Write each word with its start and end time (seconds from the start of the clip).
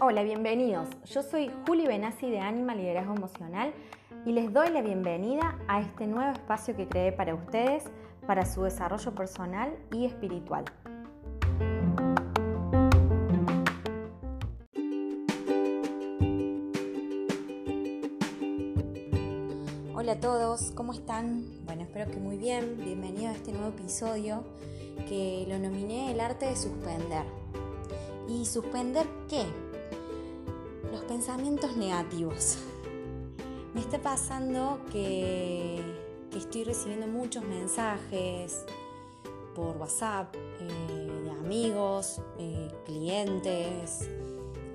Hola, 0.00 0.22
bienvenidos. 0.22 0.88
Yo 1.06 1.24
soy 1.24 1.50
Juli 1.66 1.88
Benassi 1.88 2.30
de 2.30 2.38
Anima 2.38 2.76
Liderazgo 2.76 3.16
Emocional 3.16 3.74
y 4.24 4.30
les 4.30 4.52
doy 4.52 4.70
la 4.70 4.80
bienvenida 4.80 5.58
a 5.66 5.80
este 5.80 6.06
nuevo 6.06 6.30
espacio 6.30 6.76
que 6.76 6.86
creé 6.86 7.10
para 7.10 7.34
ustedes 7.34 7.82
para 8.28 8.46
su 8.46 8.62
desarrollo 8.62 9.12
personal 9.16 9.76
y 9.90 10.06
espiritual. 10.06 10.64
Hola 20.08 20.16
a 20.16 20.20
todos, 20.20 20.70
¿cómo 20.74 20.94
están? 20.94 21.44
Bueno, 21.66 21.82
espero 21.82 22.10
que 22.10 22.16
muy 22.16 22.38
bien. 22.38 22.78
Bienvenido 22.82 23.28
a 23.28 23.32
este 23.32 23.52
nuevo 23.52 23.68
episodio 23.68 24.42
que 25.06 25.44
lo 25.46 25.58
nominé 25.58 26.10
El 26.10 26.20
arte 26.20 26.46
de 26.46 26.56
suspender. 26.56 27.26
¿Y 28.26 28.46
suspender 28.46 29.06
qué? 29.28 29.44
Los 30.90 31.02
pensamientos 31.02 31.76
negativos. 31.76 32.56
Me 33.74 33.82
está 33.82 33.98
pasando 33.98 34.80
que, 34.90 35.82
estoy 36.34 36.64
recibiendo 36.64 37.06
muchos 37.06 37.44
mensajes 37.44 38.64
por 39.54 39.76
WhatsApp 39.76 40.34
eh, 40.34 41.20
de 41.24 41.30
amigos, 41.32 42.22
eh, 42.38 42.70
clientes, 42.86 44.08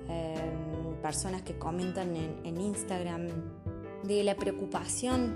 em, 0.08 0.94
personas 1.02 1.42
que 1.42 1.58
comentan 1.58 2.14
en 2.14 2.60
Instagram 2.60 3.63
de 4.06 4.24
la 4.24 4.36
preocupación 4.36 5.34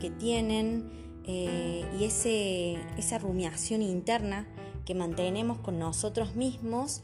que 0.00 0.10
tienen 0.10 0.90
eh, 1.24 1.84
y 1.98 2.04
ese, 2.04 2.78
esa 2.96 3.18
rumiación 3.18 3.82
interna 3.82 4.46
que 4.84 4.94
mantenemos 4.94 5.58
con 5.58 5.78
nosotros 5.78 6.34
mismos 6.34 7.02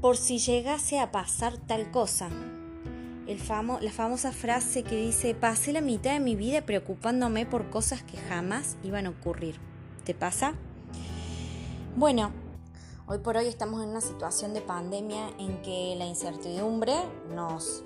por 0.00 0.16
si 0.16 0.38
llegase 0.38 1.00
a 1.00 1.12
pasar 1.12 1.56
tal 1.56 1.90
cosa. 1.90 2.28
El 3.26 3.38
famo, 3.38 3.78
la 3.80 3.92
famosa 3.92 4.32
frase 4.32 4.82
que 4.82 4.96
dice, 4.96 5.34
pasé 5.34 5.72
la 5.72 5.80
mitad 5.80 6.12
de 6.12 6.20
mi 6.20 6.34
vida 6.36 6.62
preocupándome 6.62 7.46
por 7.46 7.70
cosas 7.70 8.02
que 8.02 8.16
jamás 8.16 8.76
iban 8.82 9.06
a 9.06 9.10
ocurrir. 9.10 9.56
¿Te 10.04 10.12
pasa? 10.12 10.54
Bueno, 11.96 12.32
hoy 13.06 13.18
por 13.18 13.36
hoy 13.36 13.46
estamos 13.46 13.82
en 13.82 13.90
una 13.90 14.00
situación 14.00 14.54
de 14.54 14.60
pandemia 14.60 15.28
en 15.38 15.62
que 15.62 15.94
la 15.96 16.06
incertidumbre 16.06 16.94
nos, 17.34 17.84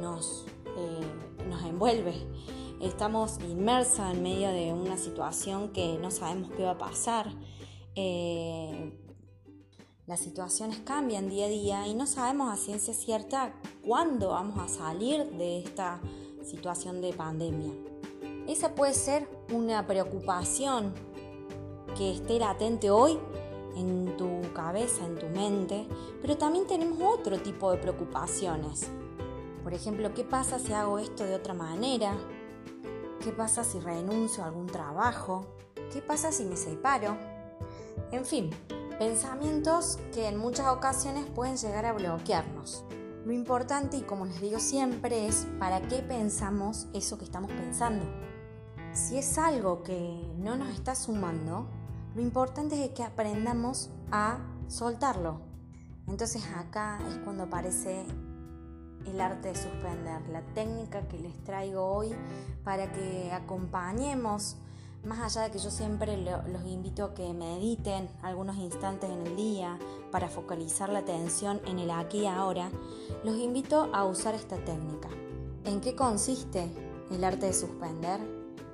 nos 0.00 0.44
eh, 0.76 1.44
nos 1.48 1.62
envuelve. 1.64 2.14
Estamos 2.80 3.38
inmersos 3.40 4.00
en 4.12 4.22
medio 4.22 4.50
de 4.50 4.72
una 4.72 4.96
situación 4.96 5.70
que 5.72 5.98
no 5.98 6.10
sabemos 6.10 6.50
qué 6.56 6.64
va 6.64 6.72
a 6.72 6.78
pasar. 6.78 7.30
Eh, 7.94 8.92
las 10.06 10.20
situaciones 10.20 10.80
cambian 10.80 11.30
día 11.30 11.46
a 11.46 11.48
día 11.48 11.86
y 11.86 11.94
no 11.94 12.06
sabemos 12.06 12.52
a 12.52 12.56
ciencia 12.56 12.92
cierta 12.92 13.54
cuándo 13.82 14.30
vamos 14.30 14.58
a 14.58 14.68
salir 14.68 15.24
de 15.38 15.60
esta 15.60 16.00
situación 16.42 17.00
de 17.00 17.14
pandemia. 17.14 17.72
Esa 18.46 18.74
puede 18.74 18.92
ser 18.92 19.26
una 19.50 19.86
preocupación 19.86 20.92
que 21.96 22.12
esté 22.12 22.38
latente 22.38 22.90
hoy 22.90 23.18
en 23.76 24.16
tu 24.18 24.42
cabeza, 24.52 25.06
en 25.06 25.16
tu 25.16 25.26
mente, 25.28 25.86
pero 26.20 26.36
también 26.36 26.66
tenemos 26.66 26.98
otro 27.00 27.38
tipo 27.38 27.70
de 27.70 27.78
preocupaciones. 27.78 28.90
Por 29.64 29.72
ejemplo, 29.72 30.12
¿qué 30.12 30.24
pasa 30.24 30.58
si 30.58 30.74
hago 30.74 30.98
esto 30.98 31.24
de 31.24 31.34
otra 31.34 31.54
manera? 31.54 32.14
¿Qué 33.22 33.32
pasa 33.32 33.64
si 33.64 33.80
renuncio 33.80 34.44
a 34.44 34.48
algún 34.48 34.66
trabajo? 34.66 35.46
¿Qué 35.90 36.02
pasa 36.02 36.30
si 36.32 36.44
me 36.44 36.54
separo? 36.54 37.16
En 38.12 38.26
fin, 38.26 38.50
pensamientos 38.98 39.98
que 40.12 40.28
en 40.28 40.36
muchas 40.36 40.68
ocasiones 40.68 41.24
pueden 41.34 41.56
llegar 41.56 41.86
a 41.86 41.94
bloquearnos. 41.94 42.84
Lo 43.24 43.32
importante, 43.32 43.96
y 43.96 44.02
como 44.02 44.26
les 44.26 44.38
digo 44.42 44.58
siempre, 44.58 45.26
es 45.26 45.46
para 45.58 45.80
qué 45.80 46.02
pensamos 46.02 46.86
eso 46.92 47.16
que 47.16 47.24
estamos 47.24 47.50
pensando. 47.50 48.04
Si 48.92 49.16
es 49.16 49.38
algo 49.38 49.82
que 49.82 50.30
no 50.36 50.56
nos 50.56 50.68
está 50.74 50.94
sumando, 50.94 51.66
lo 52.14 52.20
importante 52.20 52.84
es 52.84 52.90
que 52.90 53.02
aprendamos 53.02 53.88
a 54.12 54.40
soltarlo. 54.68 55.40
Entonces 56.06 56.44
acá 56.54 56.98
es 57.08 57.16
cuando 57.24 57.44
aparece 57.44 58.04
el 59.06 59.20
arte 59.20 59.48
de 59.48 59.54
suspender, 59.54 60.28
la 60.30 60.42
técnica 60.54 61.06
que 61.08 61.18
les 61.18 61.42
traigo 61.44 61.84
hoy 61.84 62.14
para 62.64 62.92
que 62.92 63.30
acompañemos, 63.32 64.56
más 65.04 65.20
allá 65.20 65.46
de 65.46 65.50
que 65.50 65.58
yo 65.58 65.70
siempre 65.70 66.16
los 66.16 66.64
invito 66.66 67.04
a 67.04 67.14
que 67.14 67.32
mediten 67.32 68.08
algunos 68.22 68.56
instantes 68.56 69.10
en 69.10 69.26
el 69.26 69.36
día 69.36 69.78
para 70.10 70.28
focalizar 70.28 70.88
la 70.88 71.00
atención 71.00 71.60
en 71.66 71.78
el 71.78 71.90
aquí 71.90 72.20
y 72.20 72.26
ahora, 72.26 72.70
los 73.22 73.36
invito 73.36 73.90
a 73.92 74.04
usar 74.04 74.34
esta 74.34 74.56
técnica. 74.64 75.08
¿En 75.64 75.80
qué 75.80 75.94
consiste 75.94 76.70
el 77.10 77.24
arte 77.24 77.46
de 77.46 77.52
suspender? 77.52 78.20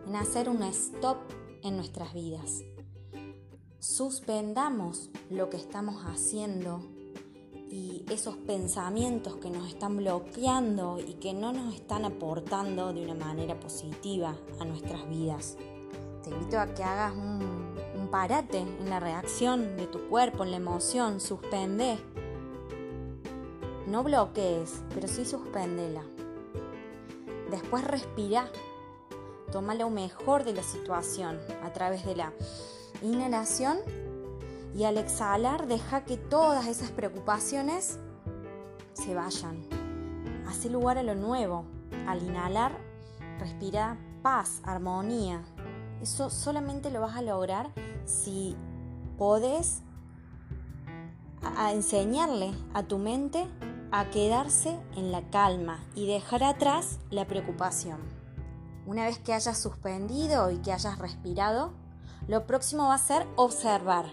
En 0.06 0.16
hacer 0.16 0.48
un 0.48 0.62
stop 0.64 1.18
en 1.62 1.76
nuestras 1.76 2.14
vidas. 2.14 2.62
Suspendamos 3.78 5.10
lo 5.30 5.50
que 5.50 5.56
estamos 5.56 6.04
haciendo 6.04 6.80
y 7.70 8.04
esos 8.10 8.36
pensamientos 8.36 9.36
que 9.36 9.48
nos 9.48 9.68
están 9.68 9.96
bloqueando 9.96 10.98
y 10.98 11.14
que 11.14 11.32
no 11.32 11.52
nos 11.52 11.74
están 11.74 12.04
aportando 12.04 12.92
de 12.92 13.04
una 13.04 13.14
manera 13.14 13.58
positiva 13.58 14.34
a 14.58 14.64
nuestras 14.64 15.08
vidas. 15.08 15.56
Te 16.24 16.30
invito 16.30 16.58
a 16.58 16.66
que 16.74 16.82
hagas 16.82 17.14
un, 17.14 17.70
parate 18.10 18.58
en 18.58 18.90
la 18.90 18.98
reacción 18.98 19.76
de 19.76 19.86
tu 19.86 20.08
cuerpo, 20.08 20.42
en 20.42 20.50
la 20.50 20.56
emoción, 20.56 21.20
suspende. 21.20 21.96
No 23.86 24.02
bloquees, 24.02 24.82
pero 24.92 25.06
sí 25.06 25.24
suspendela. 25.24 26.02
Después 27.52 27.84
respira. 27.84 28.50
Toma 29.52 29.76
lo 29.76 29.90
mejor 29.90 30.42
de 30.42 30.54
la 30.54 30.64
situación 30.64 31.38
a 31.62 31.72
través 31.72 32.04
de 32.04 32.16
la 32.16 32.32
inhalación 33.00 33.78
y 34.74 34.84
al 34.84 34.98
exhalar 34.98 35.66
deja 35.66 36.04
que 36.04 36.16
todas 36.16 36.66
esas 36.66 36.90
preocupaciones 36.90 37.98
se 38.92 39.14
vayan. 39.14 39.64
Hace 40.48 40.70
lugar 40.70 40.98
a 40.98 41.02
lo 41.02 41.14
nuevo. 41.14 41.64
Al 42.06 42.22
inhalar, 42.22 42.72
respira 43.38 43.98
paz, 44.22 44.60
armonía. 44.64 45.42
Eso 46.00 46.30
solamente 46.30 46.90
lo 46.90 47.00
vas 47.00 47.16
a 47.16 47.22
lograr 47.22 47.70
si 48.04 48.56
podés 49.18 49.82
enseñarle 51.70 52.52
a 52.74 52.82
tu 52.82 52.98
mente 52.98 53.46
a 53.92 54.08
quedarse 54.10 54.78
en 54.96 55.10
la 55.10 55.22
calma 55.30 55.80
y 55.94 56.06
dejar 56.06 56.44
atrás 56.44 57.00
la 57.10 57.26
preocupación. 57.26 57.98
Una 58.86 59.04
vez 59.04 59.18
que 59.18 59.32
hayas 59.32 59.58
suspendido 59.58 60.50
y 60.50 60.58
que 60.58 60.72
hayas 60.72 60.98
respirado, 60.98 61.72
lo 62.28 62.46
próximo 62.46 62.84
va 62.84 62.94
a 62.94 62.98
ser 62.98 63.26
observar 63.36 64.06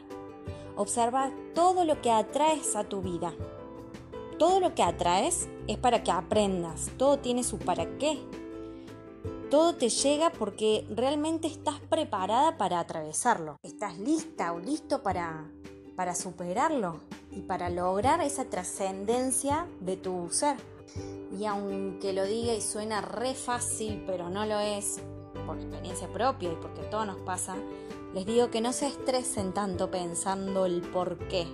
Observa 0.77 1.31
todo 1.55 1.85
lo 1.85 2.01
que 2.01 2.11
atraes 2.11 2.75
a 2.75 2.83
tu 2.83 3.01
vida. 3.01 3.33
Todo 4.37 4.59
lo 4.59 4.75
que 4.75 4.83
atraes 4.83 5.49
es 5.67 5.77
para 5.77 6.03
que 6.03 6.11
aprendas, 6.11 6.91
todo 6.97 7.17
tiene 7.17 7.43
su 7.43 7.57
para 7.57 7.97
qué. 7.97 8.19
Todo 9.49 9.75
te 9.75 9.89
llega 9.89 10.29
porque 10.29 10.85
realmente 10.89 11.47
estás 11.47 11.79
preparada 11.79 12.57
para 12.57 12.79
atravesarlo. 12.79 13.57
Estás 13.63 13.97
lista 13.97 14.53
o 14.53 14.59
listo 14.59 15.01
para, 15.01 15.49
para 15.95 16.13
superarlo 16.13 16.99
y 17.31 17.41
para 17.41 17.69
lograr 17.69 18.21
esa 18.21 18.45
trascendencia 18.45 19.65
de 19.79 19.97
tu 19.97 20.29
ser. 20.29 20.57
Y 21.39 21.45
aunque 21.45 22.13
lo 22.13 22.25
diga 22.25 22.53
y 22.53 22.61
suena 22.61 23.01
re 23.01 23.33
fácil, 23.33 24.03
pero 24.05 24.29
no 24.29 24.45
lo 24.45 24.59
es, 24.59 24.99
por 25.45 25.57
experiencia 25.57 26.07
propia 26.07 26.51
y 26.51 26.55
porque 26.55 26.83
todo 26.83 27.05
nos 27.05 27.17
pasa, 27.21 27.55
les 28.17 28.25
digo 28.25 28.49
que 28.49 28.61
no 28.61 28.73
se 28.73 28.87
estresen 28.87 29.53
tanto 29.53 29.91
pensando 29.91 30.65
el 30.65 30.81
por 30.81 31.19
qué, 31.27 31.45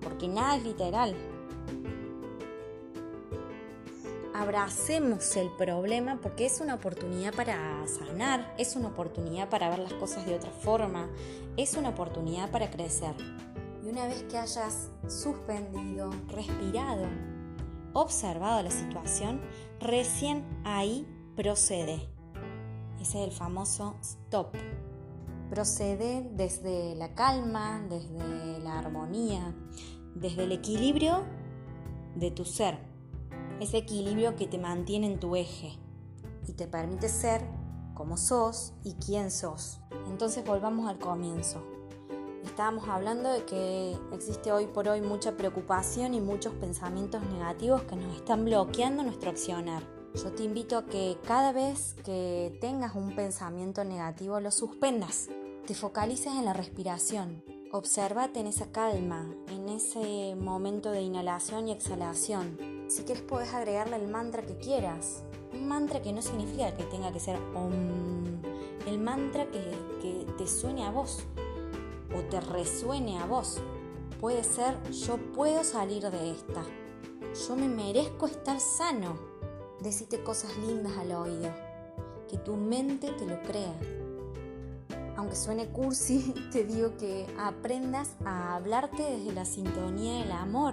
porque 0.00 0.28
nada 0.28 0.54
es 0.54 0.62
literal. 0.62 1.16
Abracemos 4.32 5.34
el 5.34 5.50
problema 5.50 6.20
porque 6.22 6.46
es 6.46 6.60
una 6.60 6.76
oportunidad 6.76 7.34
para 7.34 7.84
sanar, 7.88 8.54
es 8.56 8.76
una 8.76 8.86
oportunidad 8.86 9.48
para 9.48 9.68
ver 9.68 9.80
las 9.80 9.92
cosas 9.94 10.24
de 10.26 10.36
otra 10.36 10.52
forma, 10.52 11.08
es 11.56 11.74
una 11.74 11.88
oportunidad 11.88 12.52
para 12.52 12.70
crecer. 12.70 13.16
Y 13.84 13.88
una 13.88 14.06
vez 14.06 14.22
que 14.30 14.38
hayas 14.38 14.90
suspendido, 15.08 16.12
respirado, 16.28 17.08
observado 17.94 18.62
la 18.62 18.70
situación, 18.70 19.40
recién 19.80 20.44
ahí 20.62 21.04
procede. 21.34 22.08
Ese 23.00 23.24
es 23.24 23.28
el 23.28 23.32
famoso 23.32 23.96
stop 24.02 24.54
procede 25.50 26.30
desde 26.32 26.94
la 26.94 27.14
calma, 27.14 27.84
desde 27.90 28.60
la 28.60 28.78
armonía, 28.78 29.54
desde 30.14 30.44
el 30.44 30.52
equilibrio 30.52 31.24
de 32.14 32.30
tu 32.30 32.44
ser. 32.44 32.78
Ese 33.60 33.78
equilibrio 33.78 34.36
que 34.36 34.46
te 34.46 34.58
mantiene 34.58 35.06
en 35.06 35.20
tu 35.20 35.36
eje 35.36 35.78
y 36.46 36.52
te 36.52 36.66
permite 36.66 37.08
ser 37.08 37.42
como 37.94 38.16
sos 38.16 38.72
y 38.84 38.94
quién 38.94 39.30
sos. 39.30 39.80
Entonces 40.08 40.44
volvamos 40.44 40.88
al 40.88 40.98
comienzo. 40.98 41.62
Estábamos 42.44 42.88
hablando 42.88 43.30
de 43.30 43.44
que 43.44 43.96
existe 44.12 44.50
hoy 44.50 44.66
por 44.66 44.88
hoy 44.88 45.02
mucha 45.02 45.36
preocupación 45.36 46.14
y 46.14 46.20
muchos 46.20 46.54
pensamientos 46.54 47.22
negativos 47.24 47.82
que 47.82 47.96
nos 47.96 48.16
están 48.16 48.46
bloqueando 48.46 49.02
nuestro 49.02 49.30
accionar. 49.30 49.82
Yo 50.14 50.32
te 50.32 50.42
invito 50.42 50.78
a 50.78 50.86
que 50.86 51.18
cada 51.26 51.52
vez 51.52 51.94
que 52.04 52.56
tengas 52.60 52.94
un 52.94 53.14
pensamiento 53.14 53.84
negativo 53.84 54.40
lo 54.40 54.50
suspendas. 54.50 55.28
Te 55.66 55.74
focalices 55.74 56.32
en 56.34 56.44
la 56.44 56.52
respiración. 56.52 57.44
Obsérvate 57.72 58.40
en 58.40 58.48
esa 58.48 58.72
calma, 58.72 59.32
en 59.48 59.68
ese 59.68 60.34
momento 60.34 60.90
de 60.90 61.02
inhalación 61.02 61.68
y 61.68 61.72
exhalación. 61.72 62.58
Si 62.88 63.04
quieres 63.04 63.22
puedes 63.22 63.54
agregarle 63.54 63.96
el 63.96 64.08
mantra 64.08 64.42
que 64.42 64.56
quieras. 64.56 65.22
Un 65.52 65.68
mantra 65.68 66.02
que 66.02 66.12
no 66.12 66.22
significa 66.22 66.74
que 66.76 66.82
tenga 66.84 67.12
que 67.12 67.20
ser 67.20 67.38
El 68.86 68.98
mantra 68.98 69.46
que, 69.50 69.60
que 70.02 70.26
te 70.38 70.48
suene 70.48 70.84
a 70.84 70.90
vos 70.90 71.20
o 72.16 72.20
te 72.28 72.40
resuene 72.40 73.18
a 73.18 73.26
vos. 73.26 73.60
Puede 74.20 74.42
ser 74.42 74.82
yo 74.90 75.18
puedo 75.32 75.62
salir 75.62 76.10
de 76.10 76.32
esta. 76.32 76.64
Yo 77.46 77.54
me 77.54 77.68
merezco 77.68 78.26
estar 78.26 78.58
sano. 78.58 79.16
Decite 79.80 80.22
cosas 80.24 80.56
lindas 80.56 80.96
al 80.98 81.12
oído. 81.12 81.50
Que 82.28 82.38
tu 82.38 82.56
mente 82.56 83.12
te 83.12 83.26
lo 83.26 83.40
crea. 83.42 83.78
Aunque 85.20 85.36
suene 85.36 85.68
cursi, 85.68 86.32
te 86.50 86.64
digo 86.64 86.96
que 86.96 87.26
aprendas 87.38 88.16
a 88.24 88.54
hablarte 88.54 89.02
desde 89.02 89.34
la 89.34 89.44
sintonía 89.44 90.20
del 90.20 90.32
amor. 90.32 90.72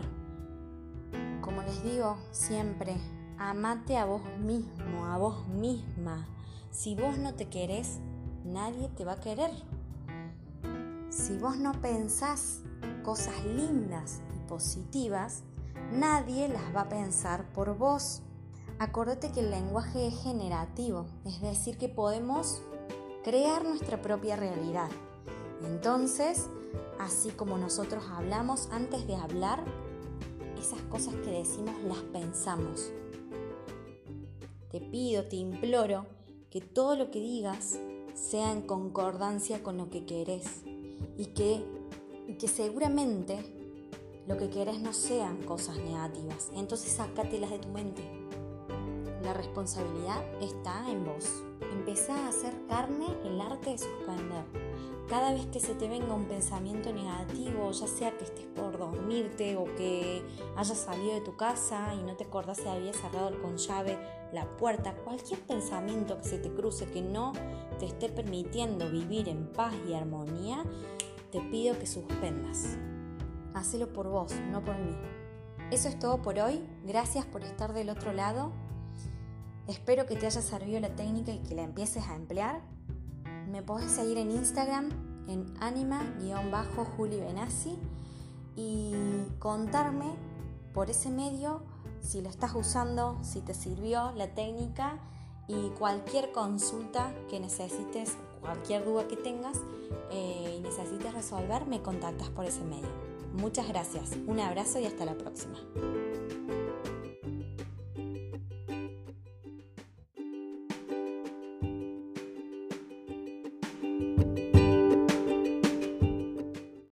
Como 1.41 1.61
les 1.63 1.83
digo 1.83 2.15
siempre, 2.31 2.95
amate 3.38 3.97
a 3.97 4.05
vos 4.05 4.21
mismo, 4.39 5.05
a 5.05 5.17
vos 5.17 5.45
misma. 5.49 6.29
Si 6.71 6.95
vos 6.95 7.17
no 7.17 7.33
te 7.33 7.49
querés, 7.49 7.99
nadie 8.45 8.88
te 8.88 9.03
va 9.03 9.13
a 9.13 9.19
querer. 9.19 9.51
Si 11.09 11.38
vos 11.38 11.57
no 11.57 11.73
pensás 11.81 12.61
cosas 13.03 13.43
lindas 13.43 14.21
y 14.33 14.47
positivas, 14.47 15.43
nadie 15.91 16.47
las 16.47 16.73
va 16.73 16.81
a 16.83 16.89
pensar 16.89 17.51
por 17.51 17.77
vos. 17.77 18.21
Acordate 18.79 19.29
que 19.33 19.41
el 19.41 19.51
lenguaje 19.51 20.07
es 20.07 20.23
generativo, 20.23 21.05
es 21.25 21.41
decir, 21.41 21.77
que 21.77 21.89
podemos 21.89 22.61
crear 23.27 23.65
nuestra 23.65 24.01
propia 24.01 24.38
realidad. 24.38 24.88
Entonces, 25.65 26.47
así 26.97 27.31
como 27.31 27.57
nosotros 27.57 28.06
hablamos, 28.09 28.69
antes 28.71 29.06
de 29.06 29.15
hablar, 29.15 29.65
esas 30.57 30.79
cosas 30.83 31.13
que 31.15 31.31
decimos 31.31 31.75
las 31.83 31.97
pensamos. 31.97 32.89
Te 34.71 34.79
pido, 34.79 35.25
te 35.25 35.35
imploro 35.35 36.06
que 36.50 36.62
todo 36.62 36.95
lo 36.95 37.12
que 37.12 37.19
digas 37.19 37.77
sea 38.13 38.53
en 38.53 38.62
concordancia 38.62 39.62
con 39.62 39.75
lo 39.75 39.89
que 39.89 40.06
querés 40.06 40.62
y 41.18 41.25
que, 41.25 41.65
que 42.39 42.47
seguramente 42.47 43.44
lo 44.25 44.38
que 44.38 44.50
querés 44.50 44.79
no 44.79 44.94
sean 44.94 45.44
cosas 45.44 45.75
negativas. 45.79 46.50
Entonces 46.56 46.94
sácatelas 46.94 47.50
de 47.50 47.59
tu 47.59 47.68
mente. 47.68 48.26
La 49.27 49.33
responsabilidad 49.33 50.24
está 50.41 50.89
en 50.89 51.03
vos. 51.03 51.44
Empezá 51.74 52.15
a 52.15 52.29
hacer 52.29 52.53
carne 52.69 53.07
el 53.25 53.41
arte 53.41 53.71
de 53.71 53.77
suspender. 53.77 54.45
Cada 55.09 55.33
vez 55.33 55.45
que 55.47 55.59
se 55.59 55.75
te 55.75 55.89
venga 55.89 56.13
un 56.13 56.29
pensamiento 56.29 56.94
negativo, 56.94 57.69
ya 57.71 57.88
sea 57.88 58.18
que 58.18 58.24
estés 58.24 58.45
por 58.56 58.77
dormirte 58.77 59.57
o 59.57 59.65
que 59.75 60.24
hayas 60.56 60.77
salido 60.77 61.15
de 61.15 61.19
tu 61.19 61.35
casa 61.35 61.94
y 61.94 62.03
no 62.03 62.15
te 62.15 62.24
acordás 62.24 62.59
si 62.59 62.69
habías 62.69 62.95
cerrado 62.95 63.38
con 63.41 63.57
llave 63.57 64.00
la 64.31 64.45
puerta, 64.56 64.95
cualquier 64.95 65.41
pensamiento 65.41 66.18
que 66.19 66.24
se 66.24 66.38
te 66.38 66.50
cruce 66.50 66.85
que 66.85 67.01
no 67.01 67.33
te 67.79 67.85
esté 67.85 68.07
permitiendo 68.07 68.89
vivir 68.89 69.27
en 69.27 69.51
paz 69.51 69.74
y 69.89 69.94
armonía, 69.94 70.63
te 71.33 71.41
pido 71.41 71.77
que 71.77 71.85
suspendas. 71.85 72.77
Hacelo 73.53 73.91
por 73.91 74.07
vos, 74.07 74.33
no 74.53 74.63
por 74.63 74.77
mí. 74.77 74.95
Eso 75.69 75.89
es 75.89 76.00
todo 76.00 76.21
por 76.21 76.39
hoy. 76.39 76.65
Gracias 76.85 77.25
por 77.25 77.44
estar 77.44 77.74
del 77.74 77.89
otro 77.89 78.13
lado. 78.13 78.53
Espero 79.67 80.05
que 80.05 80.15
te 80.15 80.25
haya 80.25 80.41
servido 80.41 80.79
la 80.79 80.95
técnica 80.95 81.31
y 81.31 81.39
que 81.39 81.55
la 81.55 81.63
empieces 81.63 82.07
a 82.07 82.15
emplear. 82.15 82.61
Me 83.51 83.61
podés 83.61 83.91
seguir 83.91 84.17
en 84.17 84.31
Instagram 84.31 84.89
en 85.27 85.53
anima-juli 85.59 87.19
Benassi 87.19 87.77
y 88.55 88.93
contarme 89.39 90.15
por 90.73 90.89
ese 90.89 91.09
medio 91.09 91.63
si 92.01 92.21
lo 92.21 92.29
estás 92.29 92.55
usando, 92.55 93.17
si 93.21 93.41
te 93.41 93.53
sirvió 93.53 94.11
la 94.15 94.33
técnica 94.33 94.99
y 95.47 95.69
cualquier 95.77 96.31
consulta 96.31 97.13
que 97.29 97.39
necesites, 97.39 98.15
cualquier 98.41 98.85
duda 98.85 99.07
que 99.07 99.17
tengas 99.17 99.57
eh, 100.11 100.55
y 100.57 100.61
necesites 100.61 101.13
resolver, 101.13 101.65
me 101.65 101.81
contactas 101.81 102.29
por 102.29 102.45
ese 102.45 102.63
medio. 102.63 102.89
Muchas 103.33 103.67
gracias, 103.67 104.11
un 104.27 104.39
abrazo 104.39 104.79
y 104.79 104.85
hasta 104.85 105.05
la 105.05 105.17
próxima. 105.17 105.57